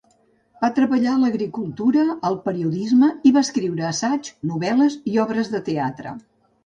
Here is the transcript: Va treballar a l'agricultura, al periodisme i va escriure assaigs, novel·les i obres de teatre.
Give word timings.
Va 0.63 0.69
treballar 0.77 1.11
a 1.11 1.19
l'agricultura, 1.23 2.05
al 2.29 2.37
periodisme 2.47 3.09
i 3.31 3.35
va 3.35 3.43
escriure 3.47 3.87
assaigs, 3.91 4.35
novel·les 4.53 4.97
i 5.13 5.21
obres 5.29 5.53
de 5.57 5.63
teatre. 5.69 6.17